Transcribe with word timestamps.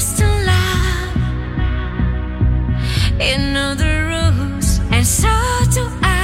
distant 0.00 0.46
love. 0.46 1.14
You 3.20 3.36
know 3.52 3.74
the 3.74 3.92
rules, 4.12 4.68
and 4.94 5.06
so 5.06 5.28
do 5.76 5.84
I. 6.02 6.14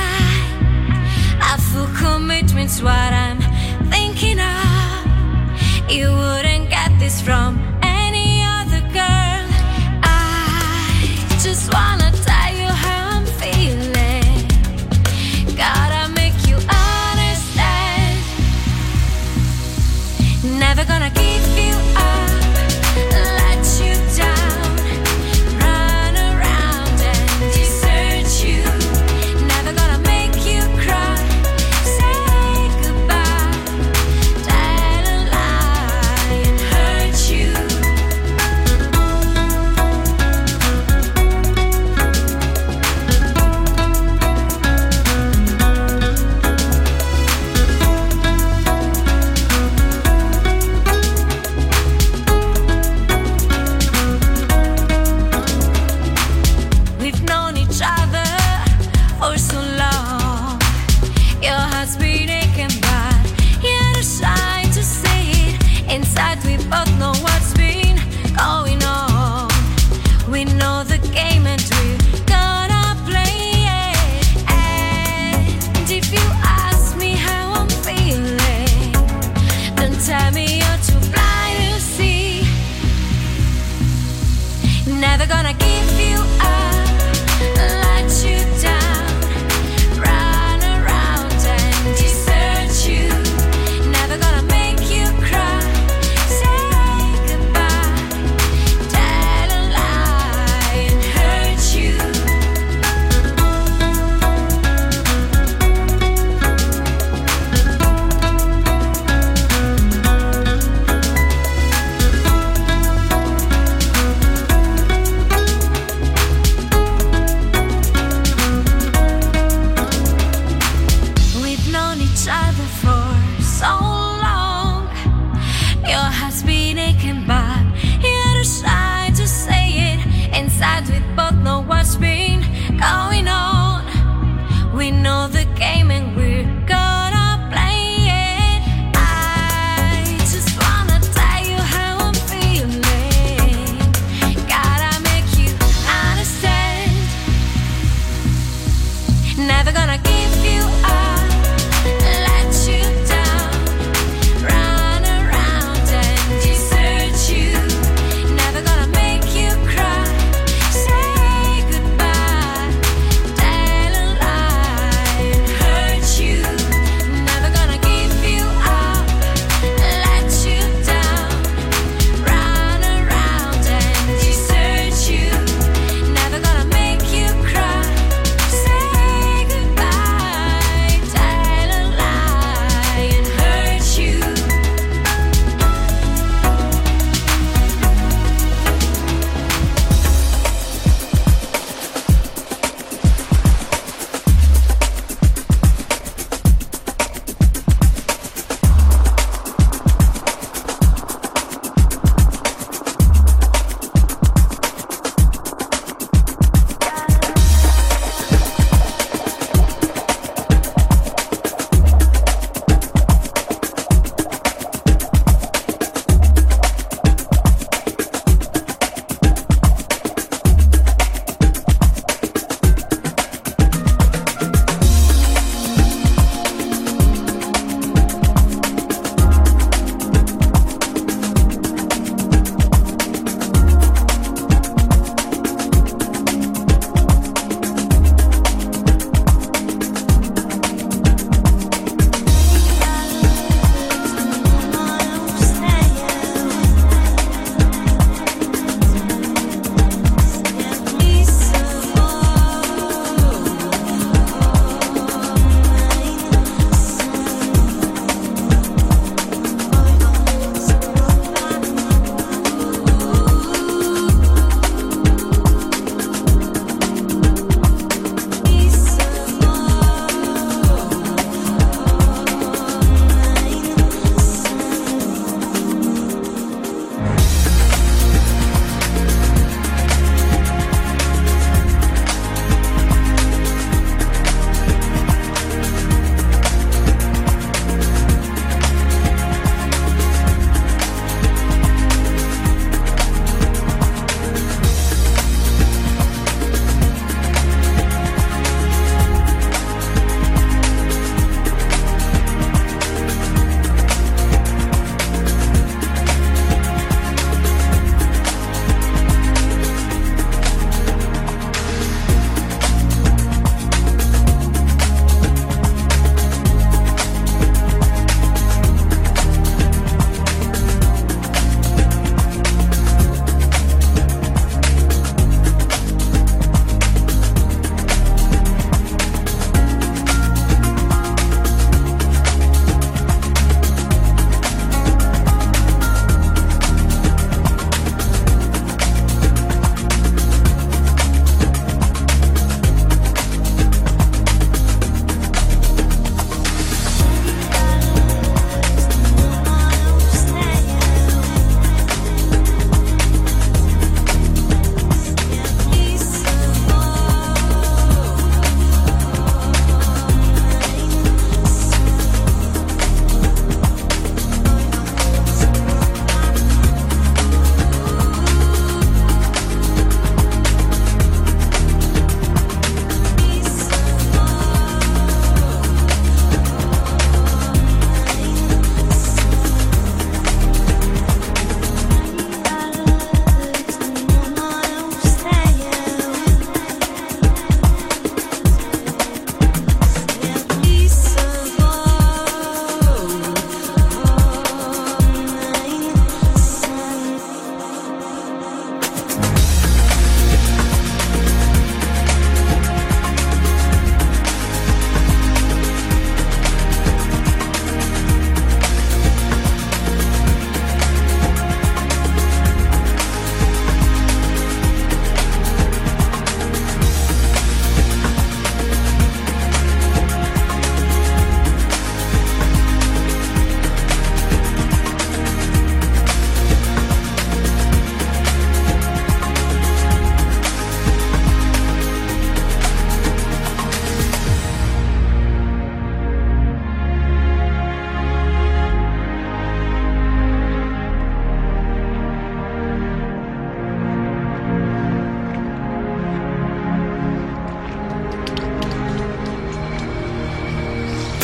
I 1.52 1.56
what 2.82 3.12
I. 3.12 3.25